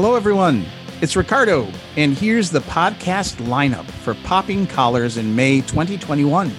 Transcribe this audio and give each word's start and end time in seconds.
Hello, 0.00 0.14
everyone. 0.14 0.64
It's 1.00 1.16
Ricardo, 1.16 1.66
and 1.96 2.16
here's 2.16 2.50
the 2.50 2.60
podcast 2.60 3.34
lineup 3.48 3.84
for 3.84 4.14
Popping 4.14 4.64
Collars 4.64 5.16
in 5.16 5.34
May 5.34 5.60
2021. 5.62 6.52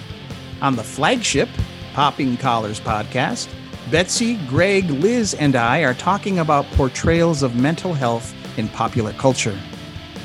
On 0.60 0.76
the 0.76 0.84
flagship 0.84 1.48
Popping 1.94 2.36
Collars 2.36 2.80
podcast, 2.80 3.48
Betsy, 3.90 4.36
Greg, 4.46 4.90
Liz, 4.90 5.32
and 5.32 5.56
I 5.56 5.84
are 5.84 5.94
talking 5.94 6.40
about 6.40 6.70
portrayals 6.72 7.42
of 7.42 7.56
mental 7.56 7.94
health 7.94 8.34
in 8.58 8.68
popular 8.68 9.14
culture. 9.14 9.58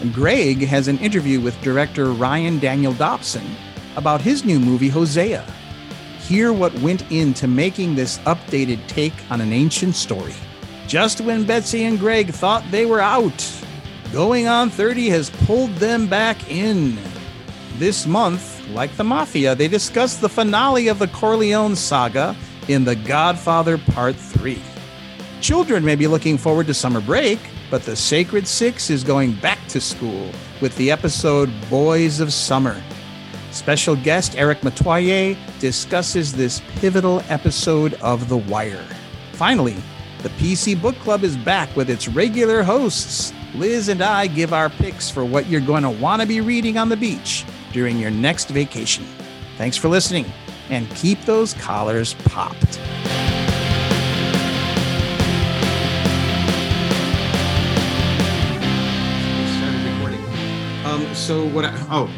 And 0.01 0.13
Greg 0.13 0.65
has 0.65 0.89
an 0.89 0.97
interview 0.97 1.39
with 1.39 1.61
director 1.61 2.11
Ryan 2.11 2.59
Daniel 2.59 2.91
Dobson 2.95 3.47
about 3.95 4.19
his 4.19 4.43
new 4.43 4.59
movie, 4.59 4.89
Hosea. 4.89 5.45
Hear 6.19 6.51
what 6.51 6.77
went 6.79 7.09
into 7.09 7.47
making 7.47 7.95
this 7.95 8.17
updated 8.25 8.85
take 8.87 9.13
on 9.31 9.39
an 9.39 9.53
ancient 9.53 9.95
story. 9.95 10.35
Just 10.87 11.21
when 11.21 11.45
Betsy 11.45 11.83
and 11.83 11.99
Greg 11.99 12.31
thought 12.31 12.63
they 12.71 12.85
were 12.85 13.01
out, 13.01 13.41
Going 14.15 14.47
on 14.47 14.69
30 14.69 15.09
has 15.09 15.29
pulled 15.29 15.71
them 15.75 16.07
back 16.07 16.49
in. 16.49 16.97
This 17.77 18.05
month, 18.05 18.65
like 18.69 18.95
the 18.95 19.03
Mafia, 19.03 19.55
they 19.55 19.67
discuss 19.67 20.15
the 20.15 20.29
finale 20.29 20.87
of 20.87 20.99
the 20.99 21.09
Corleone 21.09 21.75
saga 21.75 22.33
in 22.69 22.85
The 22.85 22.95
Godfather 22.95 23.77
Part 23.77 24.15
3. 24.15 24.61
Children 25.41 25.83
may 25.83 25.95
be 25.95 26.07
looking 26.07 26.37
forward 26.37 26.67
to 26.67 26.73
summer 26.73 27.01
break, 27.01 27.39
but 27.69 27.83
the 27.83 27.95
Sacred 27.95 28.47
Six 28.47 28.89
is 28.89 29.03
going 29.03 29.33
back 29.33 29.59
to 29.67 29.81
school 29.81 30.31
with 30.61 30.73
the 30.77 30.91
episode 30.91 31.51
Boys 31.69 32.21
of 32.21 32.31
Summer. 32.31 32.81
Special 33.51 33.97
guest 33.97 34.37
Eric 34.37 34.61
Metoyer 34.61 35.37
discusses 35.59 36.31
this 36.31 36.61
pivotal 36.79 37.21
episode 37.27 37.95
of 37.95 38.29
The 38.29 38.37
Wire. 38.37 38.87
Finally, 39.33 39.75
the 40.25 40.31
PC 40.31 40.81
Book 40.81 40.95
Club 40.95 41.23
is 41.23 41.37
back 41.37 41.75
with 41.75 41.87
its 41.87 42.07
regular 42.07 42.63
hosts. 42.63 43.31
Liz 43.53 43.89
and 43.89 44.01
I 44.01 44.25
give 44.25 44.53
our 44.53 44.71
picks 44.71 45.07
for 45.07 45.23
what 45.23 45.45
you're 45.45 45.61
going 45.61 45.83
to 45.83 45.91
want 45.91 46.19
to 46.19 46.27
be 46.27 46.41
reading 46.41 46.79
on 46.79 46.89
the 46.89 46.97
beach 46.97 47.45
during 47.71 47.99
your 47.99 48.09
next 48.09 48.49
vacation. 48.49 49.05
Thanks 49.59 49.77
for 49.77 49.87
listening, 49.87 50.25
and 50.71 50.89
keep 50.95 51.21
those 51.25 51.53
collars 51.53 52.15
popped. 52.25 52.79
Um, 60.87 61.13
so 61.13 61.47
what? 61.49 61.65
I, 61.65 61.87
oh, 61.91 62.09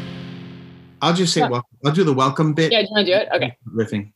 I'll 1.02 1.12
just 1.12 1.34
say 1.34 1.42
welcome. 1.42 1.76
I'll 1.84 1.92
do 1.92 2.04
the 2.04 2.14
welcome 2.14 2.54
bit. 2.54 2.72
Yeah, 2.72 2.80
do 2.80 2.86
you 2.86 2.90
want 2.90 3.06
to 3.06 3.12
do 3.12 3.18
it? 3.18 3.28
Okay. 3.34 3.58
Riffing, 3.70 4.12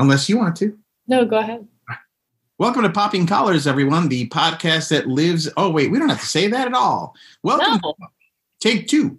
unless 0.00 0.28
you 0.28 0.36
want 0.36 0.56
to. 0.56 0.76
No, 1.06 1.24
go 1.24 1.38
ahead. 1.38 1.64
Welcome 2.58 2.84
to 2.84 2.88
Popping 2.90 3.26
Collars, 3.26 3.66
everyone, 3.66 4.08
the 4.08 4.30
podcast 4.30 4.88
that 4.88 5.06
lives. 5.06 5.46
Oh, 5.58 5.70
wait, 5.70 5.90
we 5.90 5.98
don't 5.98 6.08
have 6.08 6.20
to 6.20 6.26
say 6.26 6.48
that 6.48 6.66
at 6.66 6.72
all. 6.72 7.14
Welcome. 7.42 7.82
No. 7.84 7.94
Take 8.60 8.88
two. 8.88 9.18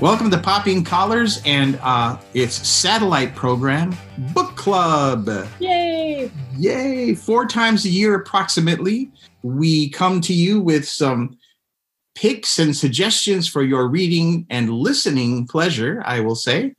Welcome 0.00 0.30
to 0.30 0.38
Popping 0.40 0.84
Collars 0.84 1.42
and 1.44 1.80
uh, 1.82 2.16
its 2.32 2.54
satellite 2.54 3.34
program, 3.34 3.96
Book 4.32 4.54
Club. 4.54 5.28
Yay! 5.58 6.30
Yay! 6.56 7.14
Four 7.16 7.46
times 7.46 7.84
a 7.86 7.88
year, 7.88 8.14
approximately, 8.14 9.10
we 9.42 9.88
come 9.88 10.20
to 10.20 10.32
you 10.32 10.60
with 10.60 10.86
some 10.86 11.38
picks 12.14 12.58
and 12.58 12.76
suggestions 12.76 13.48
for 13.48 13.62
your 13.62 13.88
reading 13.88 14.46
and 14.50 14.70
listening 14.70 15.46
pleasure, 15.46 16.02
I 16.04 16.20
will 16.20 16.34
say. 16.34 16.74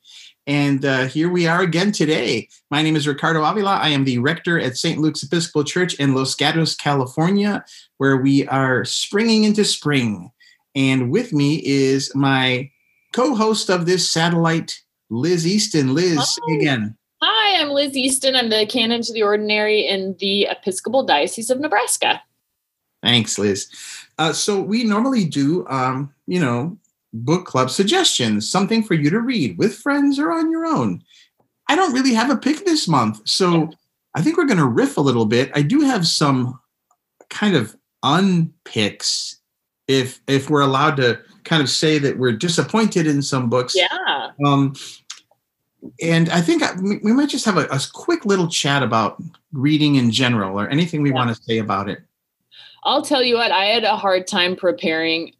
And 0.45 0.83
uh, 0.83 1.05
here 1.05 1.29
we 1.29 1.47
are 1.47 1.61
again 1.61 1.91
today. 1.91 2.49
My 2.69 2.81
name 2.81 2.95
is 2.95 3.07
Ricardo 3.07 3.43
Avila. 3.43 3.75
I 3.75 3.89
am 3.89 4.03
the 4.03 4.19
rector 4.19 4.59
at 4.59 4.77
St. 4.77 4.99
Luke's 4.99 5.23
Episcopal 5.23 5.63
Church 5.63 5.93
in 5.95 6.13
Los 6.13 6.35
Gatos, 6.35 6.75
California, 6.75 7.63
where 7.97 8.17
we 8.17 8.45
are 8.47 8.83
springing 8.83 9.45
into 9.45 9.63
spring. 9.63 10.31
And 10.75 11.11
with 11.11 11.31
me 11.31 11.61
is 11.63 12.13
my 12.13 12.69
co 13.13 13.35
host 13.35 13.69
of 13.69 13.85
this 13.85 14.09
satellite, 14.09 14.81
Liz 15.09 15.47
Easton. 15.47 15.93
Liz, 15.93 16.17
Hi. 16.19 16.55
again. 16.55 16.97
Hi, 17.21 17.61
I'm 17.61 17.69
Liz 17.69 17.95
Easton. 17.95 18.35
I'm 18.35 18.49
the 18.49 18.65
canon 18.65 19.01
to 19.03 19.13
the 19.13 19.23
ordinary 19.23 19.87
in 19.87 20.17
the 20.19 20.47
Episcopal 20.49 21.03
Diocese 21.05 21.49
of 21.49 21.59
Nebraska. 21.59 22.21
Thanks, 23.03 23.37
Liz. 23.37 23.67
Uh, 24.17 24.33
so 24.33 24.59
we 24.61 24.83
normally 24.85 25.25
do, 25.25 25.67
um, 25.67 26.11
you 26.25 26.39
know, 26.39 26.77
book 27.13 27.45
club 27.45 27.69
suggestions, 27.69 28.49
something 28.49 28.81
for 28.83 28.95
you 28.95 29.09
to 29.11 29.19
read 29.19 29.57
with 29.57 29.75
friends 29.75 30.17
or 30.17 30.31
on 30.31 30.49
your 30.49 30.65
own. 30.65 31.03
I 31.67 31.75
don't 31.75 31.93
really 31.93 32.13
have 32.13 32.31
a 32.31 32.37
pick 32.37 32.65
this 32.65 32.87
month, 32.87 33.21
so 33.27 33.69
I 34.15 34.21
think 34.21 34.37
we're 34.37 34.45
going 34.45 34.57
to 34.57 34.65
riff 34.65 34.97
a 34.97 35.01
little 35.01 35.25
bit. 35.25 35.51
I 35.53 35.61
do 35.61 35.81
have 35.81 36.07
some 36.07 36.59
kind 37.29 37.55
of 37.55 37.75
unpicks, 38.03 39.35
if 39.87 40.21
if 40.27 40.49
we're 40.49 40.61
allowed 40.61 40.95
to 40.97 41.19
kind 41.43 41.61
of 41.61 41.69
say 41.69 41.99
that 41.99 42.17
we're 42.17 42.31
disappointed 42.31 43.05
in 43.05 43.21
some 43.21 43.49
books. 43.49 43.75
Yeah. 43.75 44.31
Um, 44.45 44.75
and 46.01 46.29
I 46.29 46.39
think 46.41 46.63
I- 46.63 46.75
we 46.81 46.97
we 47.03 47.11
might 47.13 47.29
just 47.29 47.45
have 47.45 47.57
a, 47.57 47.65
a 47.65 47.79
quick 47.93 48.25
little 48.25 48.47
chat 48.47 48.81
about 48.83 49.21
reading 49.51 49.95
in 49.95 50.09
general, 50.11 50.57
or 50.59 50.69
anything 50.69 51.01
we 51.01 51.09
Yeah. 51.09 51.15
want 51.15 51.35
to 51.35 51.43
say 51.43 51.57
about 51.59 51.89
it. 51.89 51.99
I'll 52.83 53.01
tell 53.01 53.23
you 53.23 53.35
what, 53.35 53.51
I 53.51 53.65
had 53.65 53.83
a 53.83 53.95
hard 53.95 54.27
time 54.27 54.55
preparing 54.55 55.33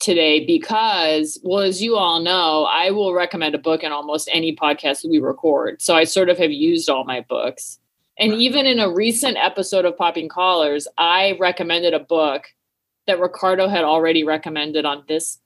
today 0.00 0.44
because, 0.44 1.40
well, 1.42 1.60
as 1.60 1.82
you 1.82 1.96
all 1.96 2.20
know, 2.20 2.64
I 2.64 2.90
will 2.90 3.14
recommend 3.14 3.54
a 3.54 3.58
book 3.58 3.82
in 3.82 3.92
almost 3.92 4.28
any 4.32 4.54
podcast 4.54 5.08
we 5.08 5.18
record. 5.18 5.82
So 5.82 5.94
I 5.94 6.04
sort 6.04 6.28
of 6.28 6.38
have 6.38 6.52
used 6.52 6.88
all 6.88 7.04
my 7.04 7.20
books. 7.20 7.78
And 8.18 8.32
Right. 8.32 8.40
even 8.40 8.66
in 8.66 8.80
a 8.80 8.90
recent 8.92 9.36
episode 9.36 9.84
of 9.84 9.96
Popping 9.96 10.28
Collars, 10.28 10.88
I 10.98 11.36
recommended 11.38 11.94
a 11.94 12.00
book 12.00 12.46
that 13.06 13.20
Ricardo 13.20 13.68
had 13.68 13.84
already 13.84 14.24
recommended 14.24 14.84
on 14.84 15.04
this 15.08 15.40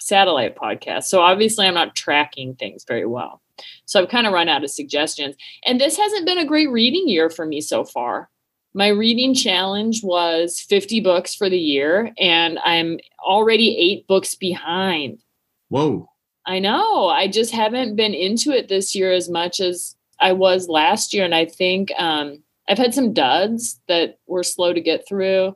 satellite 0.00 0.56
podcast. 0.56 1.04
So 1.04 1.20
obviously, 1.20 1.66
I'm 1.66 1.74
not 1.74 1.94
tracking 1.94 2.54
things 2.56 2.84
very 2.86 3.06
well. 3.06 3.40
So 3.84 4.02
I've 4.02 4.08
kind 4.08 4.26
of 4.26 4.32
run 4.32 4.48
out 4.48 4.64
of 4.64 4.70
suggestions. 4.70 5.36
And 5.64 5.80
this 5.80 5.96
hasn't 5.96 6.26
been 6.26 6.38
a 6.38 6.44
great 6.44 6.70
reading 6.70 7.08
year 7.08 7.30
for 7.30 7.46
me 7.46 7.60
so 7.60 7.84
far. 7.84 8.30
My 8.74 8.88
reading 8.88 9.34
challenge 9.34 10.02
was 10.02 10.60
50 10.60 11.00
books 11.00 11.34
for 11.34 11.48
the 11.48 11.58
year, 11.58 12.12
and 12.18 12.58
I'm 12.64 12.98
already 13.24 13.76
eight 13.78 14.06
books 14.08 14.34
behind. 14.34 15.20
Whoa. 15.68 16.08
I 16.46 16.58
know. 16.58 17.08
I 17.08 17.28
just 17.28 17.52
haven't 17.52 17.96
been 17.96 18.14
into 18.14 18.50
it 18.50 18.68
this 18.68 18.94
year 18.94 19.12
as 19.12 19.30
much 19.30 19.60
as 19.60 19.94
I 20.20 20.32
was 20.32 20.68
last 20.68 21.14
year. 21.14 21.24
And 21.24 21.34
I 21.34 21.46
think 21.46 21.92
um, 21.98 22.42
I've 22.68 22.78
had 22.78 22.94
some 22.94 23.12
duds 23.12 23.80
that 23.88 24.18
were 24.26 24.42
slow 24.42 24.72
to 24.72 24.80
get 24.80 25.06
through. 25.08 25.54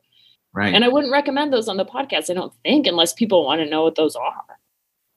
Right. 0.55 0.73
And 0.73 0.85
I 0.85 0.89
wouldn't 0.89 1.13
recommend 1.13 1.53
those 1.53 1.69
on 1.69 1.77
the 1.77 1.85
podcast, 1.85 2.31
I 2.31 2.35
don't 2.35 2.55
think, 2.65 2.87
unless 2.87 3.13
people 3.13 3.45
want 3.45 3.61
to 3.61 3.69
know 3.69 3.83
what 3.83 3.97
those 3.97 4.17
are. 4.17 4.45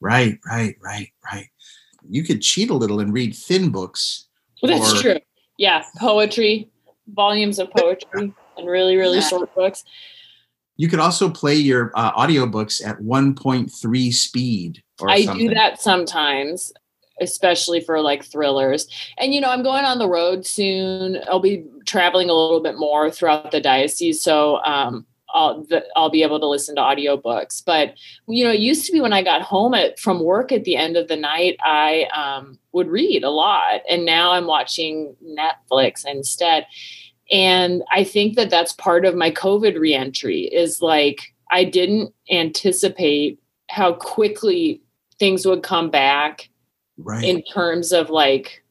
Right, 0.02 0.40
right, 0.46 0.76
right, 0.82 1.10
right. 1.32 1.48
You 2.10 2.24
could 2.24 2.42
cheat 2.42 2.70
a 2.72 2.74
little 2.74 3.00
and 3.00 3.14
read 3.14 3.36
thin 3.36 3.70
books. 3.70 4.28
Well, 4.62 4.78
that's 4.78 5.00
Or- 5.00 5.02
true. 5.02 5.20
Yeah. 5.58 5.84
Poetry, 6.00 6.71
volumes 7.14 7.60
of 7.60 7.70
poetry, 7.72 8.34
and 8.58 8.68
really, 8.68 8.96
really 8.98 9.18
Yeah. 9.20 9.28
short 9.28 9.54
books. 9.56 9.84
You 10.78 10.88
could 10.88 11.00
also 11.00 11.30
play 11.30 11.56
your 11.56 11.92
uh, 11.96 12.12
audiobooks 12.14 12.86
at 12.86 13.00
1.3 13.02 14.12
speed 14.12 14.82
or 15.00 15.10
I 15.10 15.26
something. 15.26 15.50
do 15.50 15.54
that 15.54 15.80
sometimes, 15.80 16.72
especially 17.20 17.82
for 17.82 18.02
like 18.02 18.24
thrillers. 18.24 18.88
And 19.18 19.34
you 19.34 19.42
know, 19.42 19.50
I'm 19.50 19.64
going 19.64 19.86
on 19.86 20.00
the 20.00 20.10
road 20.10 20.46
soon. 20.46 21.20
I'll 21.30 21.40
be 21.40 21.66
traveling 21.86 22.30
a 22.30 22.34
little 22.34 22.62
bit 22.62 22.78
more 22.78 23.12
throughout 23.12 23.52
the 23.52 23.62
diocese, 23.62 24.22
so 24.22 24.58
um, 24.64 25.06
I'll 25.42 25.64
the, 25.64 25.86
I'll 25.96 26.10
be 26.10 26.24
able 26.24 26.40
to 26.40 26.48
listen 26.48 26.76
to 26.76 26.82
audiobooks. 26.82 27.64
But 27.66 27.96
you 28.28 28.44
know, 28.44 28.52
it 28.52 28.60
used 28.60 28.86
to 28.86 28.92
be 28.92 29.02
when 29.02 29.14
I 29.14 29.24
got 29.24 29.42
home 29.42 29.74
at 29.74 30.00
from 30.00 30.24
work 30.24 30.52
at 30.52 30.64
the 30.64 30.76
end 30.76 30.98
of 30.98 31.08
the 31.08 31.16
night, 31.16 31.58
I 31.64 32.08
um, 32.14 32.60
would 32.72 32.90
read 32.90 33.24
a 33.24 33.30
lot, 33.30 33.82
and 33.90 34.06
now 34.06 34.32
I'm 34.32 34.48
watching 34.48 35.16
Netflix 35.24 36.06
instead. 36.06 36.66
And 37.32 37.82
I 37.92 38.04
think 38.04 38.36
that 38.36 38.50
that's 38.50 38.74
part 38.74 39.06
of 39.06 39.16
my 39.16 39.32
COVID 39.32 39.80
reentry 39.80 40.42
is 40.42 40.82
like 40.82 41.34
I 41.52 41.64
didn't 41.64 42.14
anticipate 42.30 43.40
how 43.70 43.94
quickly 43.94 44.82
things 45.18 45.46
would 45.46 45.64
come 45.64 45.90
back 45.90 46.50
right. 46.98 47.24
in 47.24 47.44
terms 47.44 47.92
of 47.92 48.10
like 48.10 48.64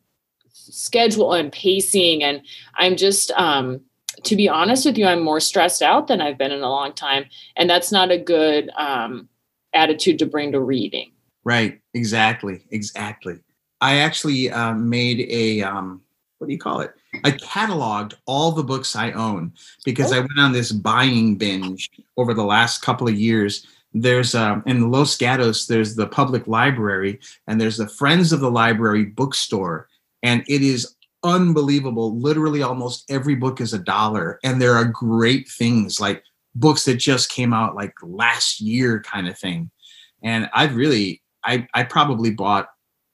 schedule 0.53 1.33
and 1.33 1.53
pacing 1.53 2.23
and 2.23 2.43
i'm 2.77 2.97
just 2.97 3.31
um 3.33 3.81
to 4.25 4.37
be 4.37 4.49
honest 4.49 4.85
with 4.87 4.97
you 4.99 5.07
i'm 5.07 5.23
more 5.23 5.41
stressed 5.41 5.83
out 5.83 6.07
than 6.09 6.21
i've 6.21 6.39
been 6.39 6.53
in 6.53 6.63
a 6.63 6.69
long 6.71 6.93
time 6.93 7.25
and 7.57 7.69
that's 7.69 7.91
not 7.93 8.11
a 8.11 8.19
good 8.19 8.71
um 8.77 9.29
attitude 9.75 10.19
to 10.19 10.27
bring 10.27 10.53
to 10.53 10.61
reading 10.61 11.11
right. 11.45 11.81
Exactly. 11.95 12.61
Exactly. 12.71 13.39
I 13.81 13.97
actually 13.97 14.51
uh, 14.51 14.75
made 14.75 15.27
a, 15.31 15.63
um, 15.63 16.03
what 16.39 16.47
do 16.49 16.53
you 16.53 16.59
call 16.59 16.81
it? 16.81 16.93
I 17.25 17.31
cataloged 17.33 18.15
all 18.27 18.53
the 18.53 18.63
books 18.63 18.95
I 18.95 19.11
own 19.13 19.53
because 19.85 20.13
Oh. 20.13 20.17
I 20.17 20.21
went 20.21 20.39
on 20.39 20.53
this 20.53 20.71
buying 20.71 21.37
binge 21.37 21.89
over 22.19 22.35
the 22.35 22.45
last 22.45 22.83
couple 22.83 23.09
of 23.09 23.15
years. 23.19 23.67
There's 23.95 24.35
um, 24.35 24.63
in 24.67 24.91
Los 24.91 25.17
Gatos, 25.17 25.67
there's 25.67 25.97
the 25.97 26.07
public 26.07 26.47
library 26.47 27.19
and 27.47 27.61
there's 27.61 27.79
the 27.79 27.89
Friends 27.89 28.33
of 28.33 28.41
the 28.41 28.51
Library 28.51 29.07
bookstore. 29.07 29.89
and 30.23 30.45
it 30.47 30.61
is 30.63 30.95
unbelievable. 31.23 32.19
Literally, 32.19 32.63
almost 32.63 33.11
every 33.11 33.35
book 33.35 33.61
is 33.61 33.73
a 33.73 33.79
dollar, 33.79 34.39
and 34.43 34.61
there 34.61 34.75
are 34.75 34.85
great 34.85 35.49
things 35.49 36.01
like 36.01 36.23
books 36.55 36.85
that 36.85 36.97
just 36.97 37.31
came 37.31 37.53
out 37.53 37.75
like 37.75 37.95
last 38.03 38.61
year, 38.61 39.03
kind 39.03 39.29
of 39.29 39.39
thing. 39.39 39.71
And 40.23 40.49
I've 40.55 40.77
really, 40.77 41.23
I 41.45 41.67
I 41.75 41.85
probably 41.85 42.31
bought, 42.31 42.69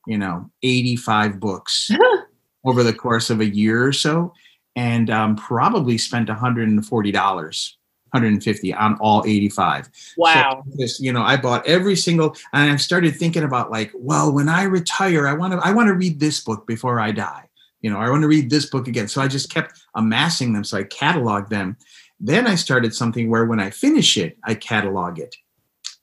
you 0.06 0.18
know, 0.18 0.50
eighty 0.62 0.96
five 0.96 1.40
books 1.40 1.90
over 2.64 2.82
the 2.82 2.94
course 2.94 3.30
of 3.30 3.40
a 3.40 3.46
year 3.46 3.84
or 3.84 3.92
so, 3.92 4.32
and 4.74 5.10
um, 5.10 5.36
probably 5.36 5.98
spent 5.98 6.28
one 6.28 6.38
hundred 6.38 6.68
and 6.68 6.86
forty 6.86 7.12
dollars 7.12 7.76
150 8.12 8.72
on 8.72 8.96
all 9.00 9.22
85. 9.26 9.90
Wow. 10.16 10.62
So 10.64 10.78
just, 10.78 11.00
you 11.00 11.12
know, 11.12 11.22
I 11.22 11.36
bought 11.36 11.66
every 11.66 11.96
single 11.96 12.36
and 12.52 12.70
I've 12.70 12.80
started 12.80 13.16
thinking 13.16 13.42
about 13.42 13.70
like, 13.70 13.90
well, 13.94 14.32
when 14.32 14.48
I 14.48 14.62
retire, 14.62 15.26
I 15.26 15.34
want 15.34 15.52
to 15.52 15.58
I 15.58 15.72
want 15.72 15.88
to 15.88 15.94
read 15.94 16.20
this 16.20 16.40
book 16.40 16.66
before 16.66 16.98
I 16.98 17.10
die. 17.10 17.48
You 17.80 17.90
know, 17.90 17.98
I 17.98 18.10
want 18.10 18.22
to 18.22 18.28
read 18.28 18.50
this 18.50 18.66
book 18.66 18.88
again. 18.88 19.08
So 19.08 19.20
I 19.20 19.28
just 19.28 19.52
kept 19.52 19.80
amassing 19.94 20.52
them. 20.52 20.64
So 20.64 20.78
I 20.78 20.84
cataloged 20.84 21.50
them. 21.50 21.76
Then 22.18 22.46
I 22.46 22.54
started 22.54 22.94
something 22.94 23.28
where 23.30 23.44
when 23.44 23.60
I 23.60 23.70
finish 23.70 24.16
it, 24.16 24.38
I 24.44 24.54
catalog 24.54 25.18
it. 25.18 25.36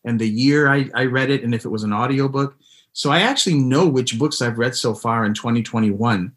And 0.06 0.20
the 0.20 0.30
year 0.30 0.72
I, 0.72 0.90
I 0.94 1.06
read 1.06 1.30
it, 1.30 1.44
and 1.44 1.56
if 1.56 1.66
it 1.66 1.70
was 1.70 1.84
an 1.84 1.94
audiobook. 1.94 2.56
So 2.92 3.10
I 3.10 3.22
actually 3.22 3.56
know 3.56 3.88
which 3.88 4.20
books 4.20 4.42
I've 4.42 4.60
read 4.60 4.76
so 4.76 4.94
far 4.94 5.26
in 5.26 5.34
2021. 5.34 6.32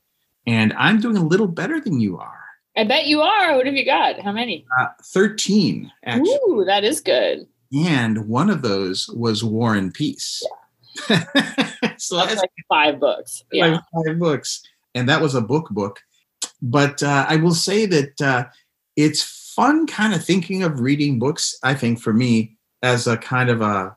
And 0.46 0.72
I'm 0.74 1.00
doing 1.00 1.16
a 1.16 1.24
little 1.24 1.48
better 1.48 1.80
than 1.80 2.00
you 2.00 2.18
are. 2.18 2.46
I 2.76 2.84
bet 2.84 3.06
you 3.06 3.22
are. 3.22 3.56
What 3.56 3.66
have 3.66 3.74
you 3.74 3.84
got? 3.84 4.20
How 4.20 4.32
many? 4.32 4.64
Uh, 4.80 4.88
13, 5.02 5.90
actually. 6.04 6.30
Ooh, 6.48 6.64
that 6.66 6.84
is 6.84 7.00
good. 7.00 7.46
And 7.74 8.28
one 8.28 8.50
of 8.50 8.62
those 8.62 9.08
was 9.08 9.42
War 9.42 9.74
and 9.74 9.92
Peace. 9.92 10.42
Yeah. 11.08 11.24
so 11.96 12.16
that's, 12.16 12.30
that's 12.30 12.36
like 12.36 12.50
five 12.68 13.00
books. 13.00 13.42
Yeah. 13.50 13.74
Five, 13.74 14.06
five, 14.06 14.18
books. 14.18 14.62
And 14.96 15.08
that 15.08 15.20
was 15.20 15.34
a 15.34 15.40
book 15.40 15.68
book. 15.70 16.00
But 16.60 17.02
uh, 17.02 17.26
I 17.28 17.36
will 17.36 17.54
say 17.54 17.86
that 17.86 18.20
uh, 18.20 18.44
it's 18.96 19.22
fun 19.54 19.86
kind 19.86 20.14
of 20.14 20.24
thinking 20.24 20.62
of 20.62 20.80
reading 20.80 21.18
books, 21.18 21.56
I 21.62 21.74
think, 21.74 22.00
for 22.00 22.12
me, 22.12 22.56
as 22.82 23.06
a 23.06 23.16
kind 23.16 23.50
of 23.50 23.60
a 23.60 23.96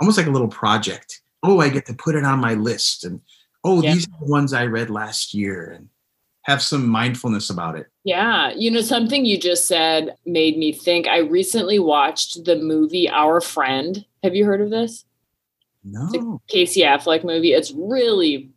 almost 0.00 0.18
like 0.18 0.26
a 0.26 0.30
little 0.30 0.48
project. 0.48 1.22
Oh, 1.42 1.60
I 1.60 1.68
get 1.68 1.86
to 1.86 1.94
put 1.94 2.14
it 2.14 2.24
on 2.24 2.38
my 2.38 2.54
list. 2.54 3.04
And 3.04 3.20
oh, 3.64 3.82
yeah. 3.82 3.94
these 3.94 4.06
are 4.06 4.20
the 4.20 4.30
ones 4.30 4.52
I 4.52 4.66
read 4.66 4.90
last 4.90 5.32
year. 5.32 5.72
And 5.76 5.88
have 6.42 6.62
some 6.62 6.88
mindfulness 6.88 7.50
about 7.50 7.76
it. 7.76 7.86
Yeah. 8.04 8.52
You 8.56 8.70
know, 8.70 8.80
something 8.80 9.24
you 9.24 9.38
just 9.38 9.66
said 9.66 10.16
made 10.24 10.56
me 10.56 10.72
think. 10.72 11.06
I 11.06 11.18
recently 11.18 11.78
watched 11.78 12.44
the 12.44 12.56
movie 12.56 13.08
Our 13.08 13.40
Friend. 13.40 14.04
Have 14.22 14.34
you 14.34 14.44
heard 14.44 14.60
of 14.60 14.70
this? 14.70 15.04
No. 15.84 16.40
Casey 16.48 16.80
Affleck 16.80 17.24
movie. 17.24 17.52
It's 17.52 17.72
really 17.72 18.50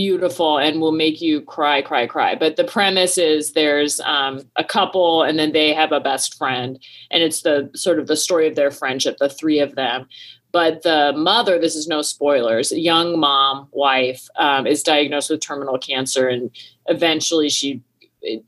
beautiful 0.00 0.56
and 0.56 0.80
will 0.80 0.92
make 0.92 1.20
you 1.20 1.42
cry, 1.42 1.82
cry, 1.82 2.06
cry. 2.06 2.34
But 2.34 2.56
the 2.56 2.64
premise 2.64 3.18
is 3.18 3.52
there's 3.52 4.00
um, 4.00 4.40
a 4.56 4.64
couple 4.64 5.22
and 5.22 5.38
then 5.38 5.52
they 5.52 5.74
have 5.74 5.92
a 5.92 6.00
best 6.00 6.38
friend. 6.38 6.78
And 7.10 7.22
it's 7.22 7.42
the 7.42 7.70
sort 7.74 7.98
of 7.98 8.06
the 8.06 8.16
story 8.16 8.48
of 8.48 8.54
their 8.54 8.70
friendship, 8.70 9.18
the 9.18 9.28
three 9.28 9.58
of 9.58 9.74
them. 9.74 10.08
But 10.52 10.84
the 10.84 11.12
mother, 11.14 11.58
this 11.58 11.76
is 11.76 11.86
no 11.86 12.00
spoilers, 12.00 12.72
young 12.72 13.20
mom, 13.20 13.68
wife, 13.72 14.26
um, 14.36 14.66
is 14.66 14.82
diagnosed 14.82 15.28
with 15.28 15.42
terminal 15.42 15.76
cancer. 15.76 16.28
And 16.28 16.50
eventually 16.86 17.50
she 17.50 17.82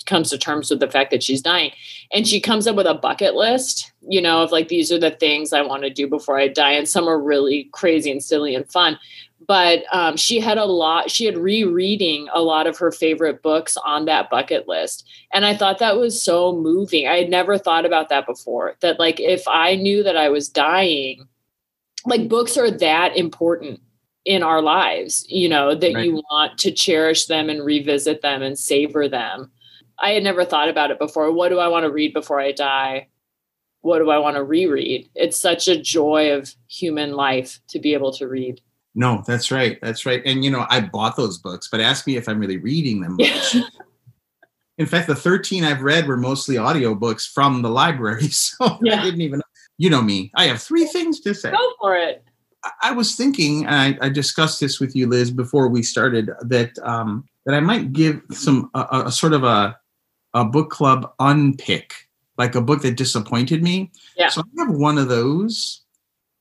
comes 0.07 0.31
to 0.31 0.39
terms 0.39 0.71
with 0.71 0.81
the 0.81 0.91
fact 0.91 1.11
that 1.11 1.23
she's 1.23 1.43
dying. 1.43 1.73
And 2.15 2.27
she 2.27 2.41
comes 2.41 2.67
up 2.67 2.77
with 2.77 2.87
a 2.87 2.95
bucket 2.95 3.35
list, 3.35 3.93
you 4.09 4.23
know, 4.23 4.43
of 4.43 4.53
like, 4.53 4.69
these 4.69 4.91
are 4.91 4.99
the 4.99 5.11
things 5.11 5.53
I 5.53 5.61
want 5.61 5.83
to 5.83 5.91
do 5.91 6.09
before 6.09 6.39
I 6.39 6.49
die. 6.49 6.73
And 6.73 6.89
some 6.89 7.09
are 7.09 7.21
really 7.21 7.69
crazy 7.73 8.11
and 8.11 8.25
silly 8.25 8.55
and 8.55 8.71
fun. 8.71 8.99
But 9.47 9.85
um, 9.93 10.17
she 10.17 10.41
had 10.41 10.59
a 10.59 10.65
lot, 10.65 11.11
she 11.11 11.25
had 11.25 11.37
rereading 11.37 12.29
a 12.35 12.43
lot 12.43 12.67
of 12.67 12.79
her 12.79 12.91
favorite 12.91 13.43
books 13.43 13.77
on 13.85 14.05
that 14.05 14.31
bucket 14.31 14.69
list. 14.69 15.09
And 15.33 15.45
I 15.47 15.57
thought 15.57 15.79
that 15.79 15.97
was 15.97 16.23
so 16.23 16.55
moving. 16.57 17.07
I 17.09 17.17
had 17.17 17.31
never 17.31 17.59
thought 17.59 17.87
about 17.87 18.09
that 18.11 18.27
before. 18.27 18.77
That, 18.81 18.99
like, 18.99 19.21
if 19.21 19.43
I 19.49 19.75
knew 19.75 20.03
that 20.03 20.17
I 20.17 20.29
was 20.29 20.49
dying, 20.49 21.27
like 22.05 22.29
books 22.29 22.57
are 22.57 22.71
that 22.71 23.17
important 23.17 23.81
in 24.25 24.43
our 24.43 24.63
lives, 24.63 25.27
you 25.29 25.49
know, 25.49 25.75
that 25.75 25.95
right. 25.95 26.05
you 26.05 26.23
want 26.31 26.59
to 26.59 26.71
cherish 26.71 27.27
them 27.27 27.49
and 27.49 27.65
revisit 27.65 28.23
them 28.23 28.43
and 28.43 28.59
savor 28.59 29.09
them. 29.09 29.51
I 29.99 30.11
had 30.11 30.23
never 30.23 30.45
thought 30.45 30.69
about 30.69 30.91
it 30.91 30.99
before. 30.99 31.33
What 31.33 31.49
do 31.49 31.59
I 31.59 31.69
want 31.69 31.85
to 31.85 31.91
read 31.91 32.13
before 32.13 32.41
I 32.41 32.53
die? 32.53 33.09
What 33.81 33.99
do 33.99 34.11
I 34.11 34.19
want 34.19 34.37
to 34.37 34.45
reread? 34.45 35.09
It's 35.15 35.39
such 35.39 35.67
a 35.67 35.81
joy 35.81 36.33
of 36.33 36.55
human 36.69 37.13
life 37.13 37.61
to 37.69 37.79
be 37.79 37.95
able 37.95 38.13
to 38.15 38.29
read. 38.29 38.61
No, 38.95 39.23
that's 39.27 39.51
right. 39.51 39.79
That's 39.81 40.05
right. 40.05 40.23
And 40.25 40.45
you 40.45 40.51
know, 40.51 40.67
I 40.69 40.81
bought 40.81 41.17
those 41.17 41.39
books, 41.39 41.69
but 41.71 41.81
ask 41.81 42.07
me 42.07 42.17
if 42.17 42.29
I'm 42.29 42.39
really 42.39 42.59
reading 42.59 43.01
them. 43.01 43.17
In 44.79 44.87
fact, 44.87 45.07
the 45.07 45.15
13 45.15 45.65
I've 45.65 45.83
read 45.83 46.07
were 46.07 46.17
mostly 46.17 46.57
audiobooks 46.57 47.31
from 47.31 47.63
the 47.63 47.71
library. 47.71 48.29
So 48.31 48.79
yeah. 48.83 49.01
I 49.01 49.05
didn't 49.05 49.21
even 49.21 49.43
you 49.79 49.91
know 49.91 50.03
me. 50.03 50.31
I 50.37 50.45
have 50.45 50.63
three 50.63 50.87
things 50.87 51.21
to 51.21 51.35
say. 51.35 51.51
Go 51.51 51.73
for 51.81 51.97
it. 51.97 52.25
I 52.81 52.93
was 52.93 53.17
thinking, 53.17 53.67
I, 53.67 53.99
I 54.01 54.09
discussed 54.09 54.61
this 54.61 54.79
with 54.79 54.95
you, 54.95 55.09
Liz, 55.09 55.33
before 55.33 55.67
we 55.67 55.83
started, 55.83 56.31
that 56.43 56.79
um, 56.85 57.25
that 57.47 57.55
I 57.55 57.61
might 57.61 57.93
give 57.93 58.23
some 58.31 58.71
a, 58.75 59.03
a 59.07 59.13
sort 59.13 59.33
of 59.33 59.43
a 59.43 59.77
a 60.35 60.45
book 60.45 60.71
club 60.71 61.13
unpick, 61.19 61.95
like 62.39 62.55
a 62.55 62.61
book 62.61 62.83
that 62.83 62.97
disappointed 62.97 63.63
me. 63.63 63.91
Yeah. 64.17 64.29
So 64.29 64.43
I 64.43 64.65
have 64.65 64.75
one 64.75 64.99
of 64.99 65.09
those, 65.09 65.83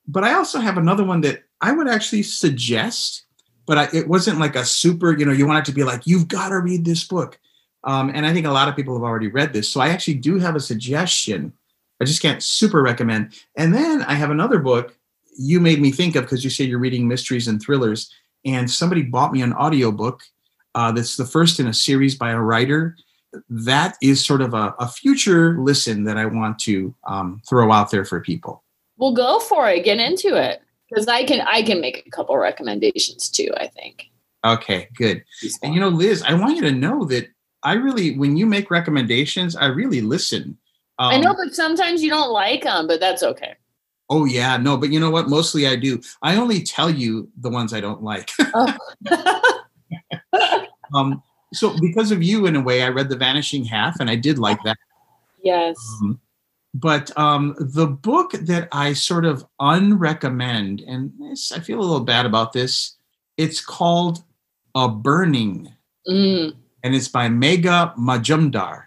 but 0.07 0.24
I 0.24 0.33
also 0.33 0.59
have 0.59 0.77
another 0.77 1.04
one 1.04 1.21
that 1.21 1.44
I 1.62 1.72
would 1.72 1.88
actually 1.88 2.24
suggest, 2.24 3.24
but 3.66 3.78
I, 3.78 3.88
it 3.94 4.08
wasn't 4.08 4.40
like 4.40 4.56
a 4.56 4.66
super. 4.66 5.18
You 5.18 5.25
know, 5.25 5.31
you 5.31 5.48
want 5.48 5.68
it 5.68 5.72
to 5.72 5.75
be 5.75 5.84
like 5.84 6.06
you've 6.06 6.28
got 6.28 6.50
to 6.50 6.60
read 6.60 6.84
this 6.84 7.04
book, 7.04 7.40
um, 7.84 8.12
and 8.13 8.25
I 8.25 8.34
think 8.34 8.48
a 8.48 8.52
lot 8.52 8.68
of 8.68 8.75
people 8.75 8.96
have 8.96 9.04
already 9.04 9.28
read 9.28 9.54
this. 9.54 9.69
So 9.69 9.80
I 9.80 9.90
actually 9.90 10.16
do 10.16 10.40
have 10.40 10.56
a 10.56 10.60
suggestion. 10.60 11.54
I 12.02 12.06
just 12.06 12.22
can't 12.22 12.42
super 12.42 12.81
recommend. 12.81 13.40
And 13.56 13.75
then 13.75 14.02
I 14.04 14.16
have 14.16 14.31
another 14.31 14.58
book 14.58 14.98
you 15.38 15.60
made 15.60 15.80
me 15.80 15.92
think 15.92 16.16
of 16.16 16.24
because 16.24 16.44
you 16.44 16.50
say 16.50 16.66
you're 16.66 16.80
reading 16.80 17.08
mysteries 17.08 17.48
and 17.48 17.62
thrillers, 17.62 18.12
and 18.46 18.69
somebody 18.69 19.04
bought 19.04 19.31
me 19.31 19.42
an 19.42 19.54
audiobook 19.54 20.24
uh, 20.75 20.92
that's 20.92 21.16
the 21.16 21.25
first 21.25 21.60
in 21.60 21.68
a 21.68 21.74
series 21.74 22.16
by 22.16 22.31
a 22.31 22.40
writer. 22.40 22.96
That 23.50 23.96
is 24.02 24.25
sort 24.25 24.42
of 24.42 24.54
a, 24.54 24.75
a 24.80 24.88
future 24.88 25.57
listen 25.57 26.04
that 26.04 26.18
I 26.18 26.25
want 26.25 26.60
to 26.60 26.94
um, 27.06 27.42
throw 27.48 27.72
out 27.72 27.92
there 27.92 28.04
for 28.04 28.19
people. 28.19 28.64
Well, 28.98 29.14
go 29.14 29.40
for 29.40 29.69
it. 29.69 29.86
Get 29.86 30.00
into 30.00 30.36
it 30.36 30.62
because 30.92 31.08
I 31.08 31.24
can 31.24 31.42
I 31.42 31.64
can 31.64 31.82
make 31.82 32.04
a 32.06 32.10
couple 32.10 32.38
recommendations 32.38 33.30
too. 33.30 33.50
I 33.58 33.68
think. 33.68 34.12
Okay, 34.44 34.90
good. 34.95 35.24
And 35.62 35.74
you 35.74 35.80
know, 35.80 35.90
Liz, 35.90 36.24
I 36.24 36.33
want 36.33 36.56
you 36.56 36.64
to 36.64 36.71
know 36.71 37.06
that 37.06 37.30
I 37.64 37.74
really, 37.74 38.18
when 38.18 38.38
you 38.38 38.48
make 38.48 38.71
recommendations, 38.71 39.56
I 39.56 39.68
really 39.68 40.02
listen. 40.02 40.57
Um, 40.98 41.14
I 41.14 41.18
know, 41.18 41.36
but 41.36 41.54
sometimes 41.54 42.02
you 42.02 42.10
don't 42.10 42.31
like 42.31 42.64
them, 42.64 42.88
but 42.88 43.00
that's 43.00 43.21
okay. 43.21 43.56
Oh 44.10 44.26
yeah, 44.26 44.57
no, 44.57 44.78
but 44.78 44.92
you 44.92 45.00
know 45.00 45.12
what? 45.12 45.30
Mostly 45.30 45.68
I 45.68 45.76
do. 45.76 46.02
I 46.21 46.36
only 46.36 46.64
tell 46.64 46.90
you 46.90 47.30
the 47.40 47.50
ones 47.50 47.74
I 47.74 47.81
don't 47.81 48.04
like. 48.04 48.31
oh. 48.54 48.76
um, 50.94 51.21
so 51.54 51.78
because 51.80 52.12
of 52.12 52.24
you, 52.24 52.48
in 52.48 52.56
a 52.56 52.62
way, 52.62 52.81
I 52.81 52.90
read 52.90 53.10
The 53.10 53.16
Vanishing 53.16 53.64
Half, 53.64 54.00
and 54.00 54.10
I 54.10 54.16
did 54.16 54.40
like 54.40 54.62
that. 54.64 54.78
Yes. 55.44 55.78
Um, 56.02 56.19
but 56.73 57.16
um, 57.18 57.56
the 57.59 57.87
book 57.87 58.31
that 58.31 58.69
I 58.71 58.94
sort 58.94 59.25
of 59.25 59.45
unrecommend, 59.59 60.83
and 60.87 61.11
I 61.54 61.59
feel 61.59 61.80
a 61.80 61.81
little 61.81 61.99
bad 61.99 62.25
about 62.25 62.54
this, 62.54 62.95
it's 63.37 63.59
called 63.59 64.23
A 64.75 64.87
Burning, 64.87 65.73
mm. 66.07 66.56
and 66.83 66.95
it's 66.95 67.09
by 67.09 67.28
Megha 67.28 67.95
Majumdar. 67.97 68.83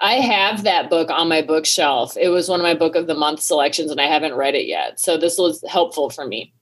I 0.00 0.14
have 0.14 0.62
that 0.64 0.90
book 0.90 1.10
on 1.10 1.28
my 1.28 1.42
bookshelf. 1.42 2.16
It 2.16 2.28
was 2.28 2.48
one 2.48 2.60
of 2.60 2.64
my 2.64 2.74
book 2.74 2.94
of 2.94 3.06
the 3.06 3.14
month 3.14 3.40
selections, 3.40 3.90
and 3.90 4.00
I 4.00 4.06
haven't 4.06 4.34
read 4.34 4.54
it 4.54 4.66
yet. 4.66 5.00
So 5.00 5.16
this 5.16 5.38
was 5.38 5.64
helpful 5.68 6.10
for 6.10 6.26
me. 6.26 6.52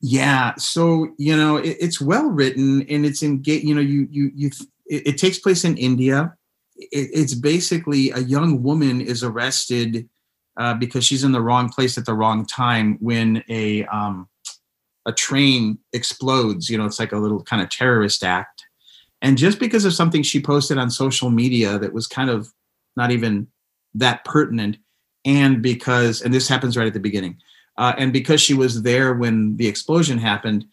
Yeah. 0.00 0.54
So 0.56 1.08
you 1.16 1.36
know, 1.36 1.56
it, 1.56 1.76
it's 1.80 2.00
well 2.00 2.26
written, 2.26 2.82
and 2.88 3.06
it's 3.06 3.22
in. 3.22 3.42
You 3.44 3.74
know, 3.74 3.80
you 3.80 4.06
you 4.10 4.30
you. 4.34 4.50
It, 4.86 5.06
it 5.06 5.18
takes 5.18 5.38
place 5.38 5.64
in 5.64 5.76
India. 5.78 6.34
It, 6.76 7.10
it's 7.14 7.34
basically 7.34 8.10
a 8.10 8.18
young 8.18 8.62
woman 8.62 9.00
is 9.00 9.24
arrested 9.24 10.08
uh, 10.56 10.74
because 10.74 11.04
she's 11.04 11.24
in 11.24 11.32
the 11.32 11.40
wrong 11.40 11.68
place 11.68 11.96
at 11.96 12.04
the 12.04 12.14
wrong 12.14 12.44
time 12.46 12.96
when 13.00 13.42
a 13.48 13.84
um, 13.86 14.28
a 15.06 15.12
train 15.12 15.78
explodes. 15.92 16.68
You 16.68 16.78
know, 16.78 16.86
it's 16.86 17.00
like 17.00 17.12
a 17.12 17.18
little 17.18 17.42
kind 17.42 17.62
of 17.62 17.70
terrorist 17.70 18.22
act. 18.22 18.64
And 19.20 19.38
just 19.38 19.58
because 19.58 19.84
of 19.84 19.94
something 19.94 20.22
she 20.22 20.42
posted 20.42 20.78
on 20.78 20.90
social 20.90 21.30
media 21.30 21.78
that 21.78 21.92
was 21.92 22.06
kind 22.06 22.28
of 22.28 22.52
not 22.96 23.10
even 23.10 23.46
that 23.94 24.24
pertinent. 24.24 24.78
And 25.24 25.62
because, 25.62 26.20
and 26.20 26.34
this 26.34 26.48
happens 26.48 26.76
right 26.76 26.86
at 26.86 26.94
the 26.94 27.00
beginning, 27.00 27.38
uh, 27.78 27.94
and 27.96 28.12
because 28.12 28.40
she 28.40 28.54
was 28.54 28.82
there 28.82 29.14
when 29.14 29.56
the 29.56 29.68
explosion 29.68 30.18
happened, 30.18 30.64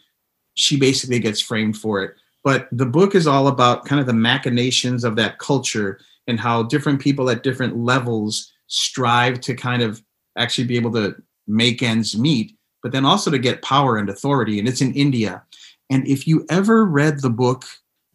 she 0.56 0.78
basically 0.78 1.20
gets 1.20 1.40
framed 1.40 1.78
for 1.78 2.04
it. 2.04 2.16
But 2.44 2.68
the 2.72 2.86
book 2.86 3.16
is 3.16 3.28
all 3.28 3.48
about 3.48 3.86
kind 3.86 4.00
of 4.00 4.08
the 4.08 4.14
machinations 4.14 5.04
of 5.04 5.16
that 5.18 5.38
culture 5.38 6.00
and 6.28 6.40
how 6.40 6.64
different 6.64 7.00
people 7.00 7.30
at 7.30 7.44
different 7.44 7.78
levels 7.78 8.52
strive 8.70 9.42
to 9.42 9.54
kind 9.54 9.82
of 9.82 10.02
actually 10.38 10.66
be 10.66 10.78
able 10.78 10.94
to 10.94 11.16
make 11.48 11.84
ends 11.84 12.18
meet, 12.18 12.56
but 12.82 12.92
then 12.92 13.06
also 13.06 13.30
to 13.30 13.38
get 13.38 13.62
power 13.62 13.98
and 13.98 14.10
authority. 14.10 14.58
And 14.58 14.68
it's 14.68 14.82
in 14.82 14.94
India. 14.94 15.44
And 15.90 16.08
if 16.08 16.26
you 16.26 16.46
ever 16.50 16.86
read 16.86 17.22
the 17.22 17.30
book 17.30 17.66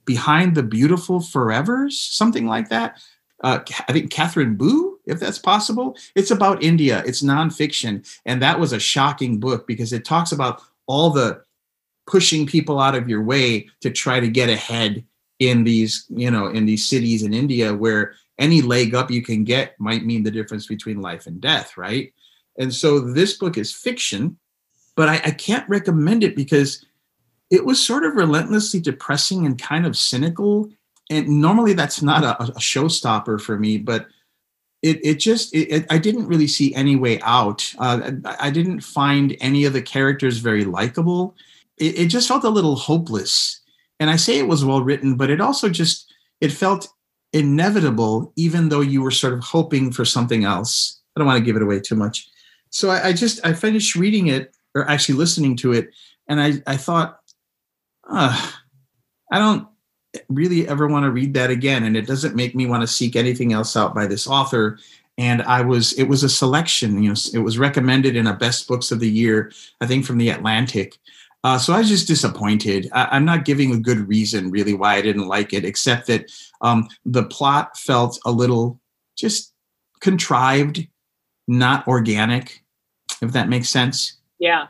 Behind 0.04 0.54
the 0.54 0.62
Beautiful 0.62 1.20
Forevers, 1.20 1.92
something 1.92 2.46
like 2.46 2.68
that. 2.68 3.02
Uh, 3.42 3.60
I 3.88 3.92
think 3.92 4.10
Katherine 4.10 4.56
Boo, 4.56 4.98
if 5.06 5.20
that's 5.20 5.38
possible. 5.38 5.96
It's 6.14 6.30
about 6.30 6.62
India. 6.62 7.02
It's 7.06 7.22
nonfiction, 7.22 8.06
and 8.24 8.40
that 8.42 8.60
was 8.60 8.72
a 8.72 8.80
shocking 8.80 9.40
book 9.40 9.66
because 9.66 9.92
it 9.92 10.04
talks 10.04 10.32
about 10.32 10.62
all 10.86 11.10
the 11.10 11.42
pushing 12.06 12.46
people 12.46 12.80
out 12.80 12.94
of 12.94 13.08
your 13.08 13.22
way 13.22 13.68
to 13.80 13.90
try 13.90 14.20
to 14.20 14.28
get 14.28 14.50
ahead 14.50 15.04
in 15.38 15.64
these, 15.64 16.06
you 16.10 16.30
know, 16.30 16.46
in 16.48 16.66
these 16.66 16.88
cities 16.88 17.22
in 17.22 17.34
India 17.34 17.74
where 17.74 18.14
any 18.38 18.62
leg 18.62 18.94
up 18.94 19.10
you 19.10 19.22
can 19.22 19.44
get 19.44 19.78
might 19.78 20.04
mean 20.04 20.22
the 20.22 20.30
difference 20.30 20.66
between 20.66 21.00
life 21.00 21.26
and 21.26 21.40
death, 21.40 21.76
right? 21.76 22.12
And 22.58 22.72
so 22.72 23.00
this 23.00 23.34
book 23.36 23.56
is 23.56 23.72
fiction, 23.72 24.38
but 24.96 25.08
I, 25.08 25.14
I 25.24 25.30
can't 25.30 25.68
recommend 25.68 26.24
it 26.24 26.36
because 26.36 26.84
it 27.50 27.64
was 27.64 27.84
sort 27.84 28.04
of 28.04 28.14
relentlessly 28.14 28.80
depressing 28.80 29.46
and 29.46 29.60
kind 29.60 29.86
of 29.86 29.96
cynical. 29.96 30.70
And 31.10 31.40
normally 31.40 31.74
that's 31.74 32.02
not 32.02 32.24
a, 32.24 32.42
a 32.42 32.60
showstopper 32.60 33.40
for 33.40 33.58
me, 33.58 33.78
but 33.78 34.06
it, 34.82 35.04
it 35.04 35.14
just 35.14 35.54
it, 35.54 35.68
it, 35.70 35.86
I 35.90 35.98
didn't 35.98 36.28
really 36.28 36.46
see 36.46 36.74
any 36.74 36.96
way 36.96 37.20
out. 37.22 37.72
Uh, 37.78 38.12
I 38.38 38.50
didn't 38.50 38.80
find 38.80 39.36
any 39.40 39.64
of 39.64 39.72
the 39.72 39.82
characters 39.82 40.38
very 40.38 40.64
likable. 40.64 41.34
It, 41.78 41.98
it 41.98 42.06
just 42.08 42.28
felt 42.28 42.44
a 42.44 42.50
little 42.50 42.76
hopeless. 42.76 43.60
And 43.98 44.10
I 44.10 44.16
say 44.16 44.38
it 44.38 44.48
was 44.48 44.64
well 44.64 44.82
written, 44.82 45.16
but 45.16 45.30
it 45.30 45.40
also 45.40 45.68
just 45.68 46.12
it 46.40 46.52
felt 46.52 46.88
inevitable, 47.34 48.32
even 48.36 48.70
though 48.70 48.80
you 48.80 49.02
were 49.02 49.10
sort 49.10 49.34
of 49.34 49.40
hoping 49.40 49.92
for 49.92 50.04
something 50.04 50.44
else. 50.44 51.00
I 51.14 51.20
don't 51.20 51.26
want 51.26 51.38
to 51.38 51.44
give 51.44 51.56
it 51.56 51.62
away 51.62 51.80
too 51.80 51.96
much. 51.96 52.28
So 52.70 52.90
I, 52.90 53.08
I 53.08 53.12
just 53.12 53.44
I 53.44 53.52
finished 53.52 53.94
reading 53.94 54.28
it 54.28 54.56
or 54.74 54.88
actually 54.88 55.16
listening 55.16 55.56
to 55.56 55.72
it, 55.72 55.90
and 56.28 56.40
I 56.40 56.62
I 56.66 56.76
thought 56.76 57.20
uh, 58.08 58.50
I 59.30 59.38
don't 59.38 59.68
really 60.28 60.66
ever 60.68 60.86
want 60.86 61.04
to 61.04 61.10
read 61.10 61.34
that 61.34 61.50
again. 61.50 61.84
And 61.84 61.96
it 61.96 62.06
doesn't 62.06 62.36
make 62.36 62.54
me 62.54 62.66
want 62.66 62.82
to 62.82 62.86
seek 62.86 63.16
anything 63.16 63.52
else 63.52 63.76
out 63.76 63.94
by 63.94 64.06
this 64.06 64.26
author. 64.26 64.78
And 65.16 65.42
I 65.42 65.60
was, 65.60 65.92
it 65.94 66.04
was 66.04 66.24
a 66.24 66.28
selection, 66.28 67.02
you 67.02 67.08
know, 67.08 67.16
it 67.32 67.38
was 67.38 67.58
recommended 67.58 68.16
in 68.16 68.26
a 68.26 68.34
best 68.34 68.66
books 68.66 68.90
of 68.90 68.98
the 68.98 69.10
year, 69.10 69.52
I 69.80 69.86
think 69.86 70.04
from 70.04 70.18
the 70.18 70.30
Atlantic. 70.30 70.98
Uh, 71.44 71.58
so 71.58 71.74
I 71.74 71.78
was 71.78 71.90
just 71.90 72.08
disappointed. 72.08 72.88
I, 72.92 73.16
am 73.16 73.26
not 73.26 73.44
giving 73.44 73.72
a 73.72 73.78
good 73.78 74.08
reason 74.08 74.50
really 74.50 74.72
why 74.72 74.94
I 74.94 75.02
didn't 75.02 75.28
like 75.28 75.52
it, 75.52 75.64
except 75.64 76.06
that 76.06 76.32
um, 76.62 76.88
the 77.04 77.24
plot 77.24 77.76
felt 77.76 78.18
a 78.24 78.32
little 78.32 78.80
just 79.14 79.52
contrived, 80.00 80.88
not 81.46 81.86
organic, 81.86 82.64
if 83.20 83.32
that 83.32 83.50
makes 83.50 83.68
sense. 83.68 84.16
Yeah. 84.38 84.68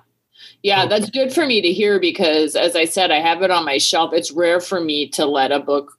Yeah, 0.63 0.87
that's 0.87 1.11
good 1.11 1.33
for 1.33 1.47
me 1.47 1.63
to 1.63 1.73
hear 1.73 2.01
because, 2.01 2.57
as 2.57 2.75
I 2.75 2.87
said, 2.87 3.11
I 3.11 3.21
have 3.21 3.43
it 3.43 3.51
on 3.51 3.65
my 3.65 3.79
shelf. 3.79 4.13
It's 4.13 4.33
rare 4.33 4.61
for 4.61 4.81
me 4.81 5.09
to 5.11 5.27
let 5.27 5.53
a 5.53 5.61
book 5.61 5.93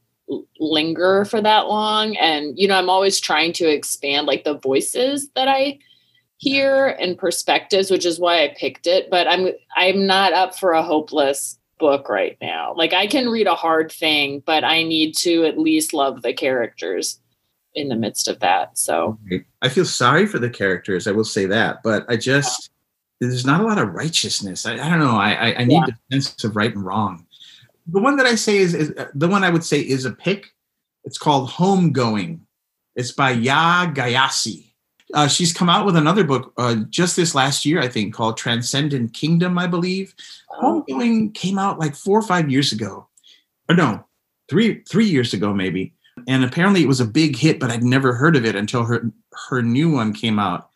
linger 0.59 1.23
for 1.25 1.41
that 1.41 1.67
long. 1.67 2.17
And, 2.17 2.57
you 2.59 2.67
know, 2.67 2.77
I'm 2.77 2.89
always 2.89 3.19
trying 3.19 3.53
to 3.53 3.65
expand 3.65 4.27
like 4.27 4.43
the 4.43 4.57
voices 4.57 5.29
that 5.35 5.47
I 5.47 5.79
hear 6.37 6.87
and 6.87 7.17
perspectives, 7.17 7.89
which 7.89 8.05
is 8.05 8.19
why 8.19 8.43
I 8.43 8.55
picked 8.57 8.87
it. 8.87 9.09
But 9.09 9.27
I'm 9.27 9.49
I'm 9.75 10.05
not 10.05 10.33
up 10.33 10.57
for 10.57 10.73
a 10.73 10.83
hopeless 10.83 11.57
book 11.79 12.09
right 12.09 12.37
now. 12.41 12.73
Like 12.75 12.93
I 12.93 13.07
can 13.07 13.29
read 13.29 13.47
a 13.47 13.55
hard 13.55 13.91
thing, 13.91 14.41
but 14.45 14.63
I 14.63 14.83
need 14.83 15.15
to 15.17 15.45
at 15.45 15.57
least 15.57 15.93
love 15.93 16.21
the 16.21 16.33
characters 16.33 17.19
in 17.73 17.89
the 17.89 17.95
midst 17.95 18.27
of 18.27 18.39
that. 18.39 18.77
So 18.77 19.19
I 19.61 19.69
feel 19.69 19.85
sorry 19.85 20.25
for 20.25 20.39
the 20.39 20.49
characters, 20.49 21.07
I 21.07 21.11
will 21.11 21.25
say 21.25 21.45
that, 21.47 21.83
but 21.83 22.05
I 22.09 22.15
just 22.15 22.71
there's 23.19 23.45
not 23.45 23.61
a 23.61 23.63
lot 23.63 23.77
of 23.77 23.93
righteousness. 23.93 24.65
I, 24.65 24.73
I 24.73 24.89
don't 24.89 24.99
know. 24.99 25.15
I, 25.15 25.31
I, 25.33 25.55
I 25.59 25.63
need 25.65 25.75
yeah. 25.75 25.85
the 26.09 26.21
sense 26.21 26.43
of 26.43 26.55
right 26.55 26.73
and 26.73 26.85
wrong. 26.85 27.25
The 27.87 27.99
one 27.99 28.17
that 28.17 28.25
I 28.25 28.35
say 28.35 28.57
is, 28.57 28.73
is 28.73 28.91
uh, 28.97 29.07
the 29.13 29.27
one 29.27 29.43
I 29.43 29.49
would 29.49 29.63
say 29.63 29.79
is 29.79 30.05
a 30.05 30.11
pick. 30.11 30.47
It's 31.03 31.17
called 31.17 31.49
Homegoing. 31.49 32.39
It's 32.95 33.11
by 33.11 33.35
Yaa 33.35 33.93
Gyasi. 33.93 34.71
Uh, 35.15 35.27
she's 35.27 35.53
come 35.53 35.69
out 35.69 35.85
with 35.85 35.95
another 35.95 36.23
book 36.23 36.53
uh, 36.57 36.75
just 36.89 37.15
this 37.15 37.33
last 37.33 37.65
year, 37.65 37.81
I 37.81 37.87
think, 37.87 38.13
called 38.13 38.37
Transcendent 38.37 39.13
Kingdom, 39.13 39.57
I 39.57 39.65
believe. 39.65 40.13
Oh. 40.61 40.83
Homegoing 40.87 41.33
came 41.33 41.57
out 41.57 41.79
like 41.79 41.95
four 41.95 42.19
or 42.19 42.23
five 42.23 42.51
years 42.51 42.71
ago. 42.71 43.07
Or 43.67 43.75
no, 43.75 44.05
three 44.49 44.83
three 44.87 45.07
years 45.07 45.33
ago, 45.33 45.53
maybe. 45.53 45.93
And 46.27 46.43
apparently 46.43 46.83
it 46.83 46.87
was 46.87 47.01
a 47.01 47.05
big 47.05 47.35
hit, 47.35 47.59
but 47.59 47.71
I'd 47.71 47.83
never 47.83 48.13
heard 48.13 48.35
of 48.35 48.45
it 48.45 48.55
until 48.55 48.83
her 48.83 49.11
her 49.49 49.63
new 49.63 49.91
one 49.91 50.13
came 50.13 50.37
out 50.37 50.69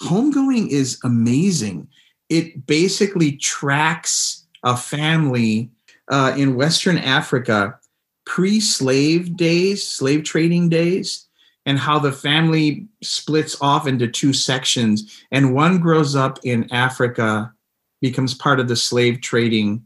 homegoing 0.00 0.68
is 0.68 0.98
amazing. 1.04 1.88
It 2.28 2.66
basically 2.66 3.32
tracks 3.32 4.46
a 4.62 4.76
family 4.76 5.70
uh, 6.08 6.34
in 6.36 6.56
Western 6.56 6.98
Africa 6.98 7.78
pre 8.26 8.60
slave 8.60 9.36
days, 9.36 9.86
slave 9.86 10.24
trading 10.24 10.68
days, 10.68 11.26
and 11.68 11.78
how 11.78 11.98
the 11.98 12.10
family 12.10 12.88
splits 13.02 13.60
off 13.60 13.86
into 13.86 14.08
two 14.08 14.32
sections. 14.32 15.22
And 15.30 15.54
one 15.54 15.78
grows 15.78 16.16
up 16.16 16.38
in 16.42 16.66
Africa, 16.72 17.52
becomes 18.00 18.32
part 18.32 18.58
of 18.58 18.68
the 18.68 18.76
slave 18.76 19.20
trading 19.20 19.84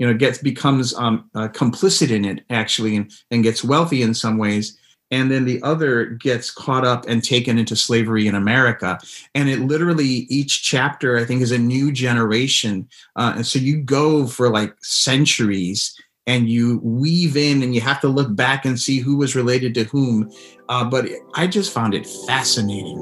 you 0.00 0.06
know 0.06 0.12
gets 0.12 0.38
becomes 0.38 0.92
um, 0.94 1.30
uh, 1.36 1.46
complicit 1.46 2.10
in 2.10 2.24
it 2.24 2.44
actually 2.50 2.96
and, 2.96 3.12
and 3.30 3.44
gets 3.44 3.62
wealthy 3.62 4.02
in 4.02 4.12
some 4.12 4.38
ways 4.38 4.76
and 5.10 5.30
then 5.30 5.44
the 5.44 5.62
other 5.62 6.06
gets 6.06 6.50
caught 6.50 6.84
up 6.84 7.06
and 7.06 7.22
taken 7.22 7.58
into 7.58 7.76
slavery 7.76 8.26
in 8.26 8.34
America. 8.34 8.98
And 9.34 9.48
it 9.48 9.60
literally, 9.60 10.26
each 10.28 10.64
chapter, 10.64 11.16
I 11.16 11.24
think, 11.24 11.42
is 11.42 11.52
a 11.52 11.58
new 11.58 11.92
generation. 11.92 12.88
Uh, 13.14 13.34
and 13.36 13.46
so 13.46 13.58
you 13.58 13.80
go 13.80 14.26
for 14.26 14.48
like 14.48 14.74
centuries 14.82 15.94
and 16.26 16.48
you 16.48 16.80
weave 16.82 17.36
in 17.36 17.62
and 17.62 17.74
you 17.74 17.80
have 17.80 18.00
to 18.00 18.08
look 18.08 18.34
back 18.34 18.64
and 18.64 18.80
see 18.80 18.98
who 18.98 19.16
was 19.16 19.36
related 19.36 19.74
to 19.74 19.84
whom. 19.84 20.30
Uh, 20.68 20.82
but 20.82 21.06
I 21.34 21.46
just 21.46 21.72
found 21.72 21.94
it 21.94 22.06
fascinating. 22.26 22.96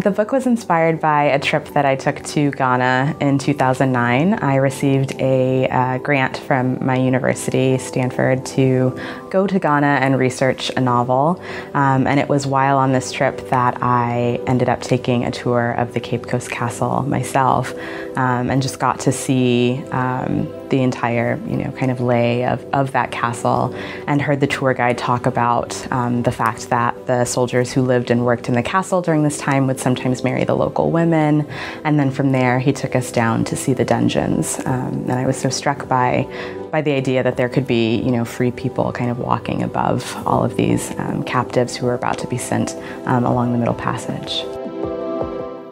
The 0.00 0.10
book 0.10 0.32
was 0.32 0.46
inspired 0.46 0.98
by 0.98 1.24
a 1.24 1.38
trip 1.38 1.66
that 1.74 1.84
I 1.84 1.96
took 1.96 2.22
to 2.24 2.50
Ghana 2.52 3.14
in 3.20 3.38
2009. 3.38 4.34
I 4.34 4.56
received 4.56 5.12
a 5.20 5.68
uh, 5.68 5.98
grant 5.98 6.38
from 6.38 6.84
my 6.84 6.96
university, 6.96 7.76
Stanford, 7.76 8.46
to 8.46 8.98
go 9.30 9.46
to 9.46 9.58
Ghana 9.58 9.98
and 10.00 10.18
research 10.18 10.70
a 10.70 10.80
novel. 10.80 11.42
Um, 11.74 12.06
and 12.06 12.18
it 12.18 12.28
was 12.30 12.46
while 12.46 12.78
on 12.78 12.92
this 12.92 13.12
trip 13.12 13.50
that 13.50 13.82
I 13.82 14.40
ended 14.46 14.70
up 14.70 14.80
taking 14.80 15.26
a 15.26 15.30
tour 15.30 15.72
of 15.72 15.92
the 15.92 16.00
Cape 16.00 16.26
Coast 16.26 16.50
Castle 16.50 17.02
myself 17.02 17.74
um, 18.16 18.50
and 18.50 18.62
just 18.62 18.80
got 18.80 18.98
to 19.00 19.12
see 19.12 19.84
um, 19.92 20.48
the 20.72 20.82
entire, 20.82 21.38
you 21.46 21.56
know, 21.56 21.70
kind 21.72 21.92
of 21.92 22.00
lay 22.00 22.44
of, 22.46 22.64
of 22.72 22.92
that 22.92 23.12
castle 23.12 23.72
and 24.06 24.20
heard 24.20 24.40
the 24.40 24.46
tour 24.46 24.72
guide 24.72 24.96
talk 24.96 25.26
about 25.26 25.92
um, 25.92 26.22
the 26.22 26.32
fact 26.32 26.70
that 26.70 27.06
the 27.06 27.26
soldiers 27.26 27.72
who 27.72 27.82
lived 27.82 28.10
and 28.10 28.24
worked 28.24 28.48
in 28.48 28.54
the 28.54 28.62
castle 28.62 29.02
during 29.02 29.22
this 29.22 29.36
time 29.36 29.66
would 29.66 29.78
sometimes 29.78 30.24
marry 30.24 30.44
the 30.44 30.56
local 30.56 30.90
women. 30.90 31.46
And 31.84 32.00
then 32.00 32.10
from 32.10 32.32
there, 32.32 32.58
he 32.58 32.72
took 32.72 32.96
us 32.96 33.12
down 33.12 33.44
to 33.44 33.54
see 33.54 33.74
the 33.74 33.84
dungeons. 33.84 34.58
Um, 34.64 35.04
and 35.08 35.12
I 35.12 35.26
was 35.26 35.36
so 35.36 35.50
struck 35.50 35.86
by 35.86 36.26
by 36.72 36.80
the 36.80 36.92
idea 36.92 37.22
that 37.22 37.36
there 37.36 37.50
could 37.50 37.66
be, 37.66 37.96
you 37.96 38.10
know, 38.10 38.24
free 38.24 38.50
people 38.50 38.92
kind 38.92 39.10
of 39.10 39.18
walking 39.18 39.62
above 39.62 40.16
all 40.26 40.42
of 40.42 40.56
these 40.56 40.90
um, 40.98 41.22
captives 41.22 41.76
who 41.76 41.84
were 41.84 41.92
about 41.92 42.16
to 42.16 42.26
be 42.26 42.38
sent 42.38 42.74
um, 43.04 43.26
along 43.26 43.52
the 43.52 43.58
Middle 43.58 43.74
Passage 43.74 44.42